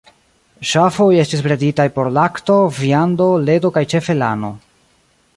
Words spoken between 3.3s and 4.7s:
ledo kaj ĉefe lano.